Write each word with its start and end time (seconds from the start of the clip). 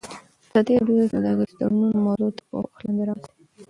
ازادي 0.49 0.73
راډیو 0.79 0.95
د 0.99 1.03
سوداګریز 1.13 1.57
تړونونه 1.59 1.97
موضوع 2.05 2.29
تر 2.37 2.43
پوښښ 2.49 2.79
لاندې 2.85 3.03
راوستې. 3.09 3.41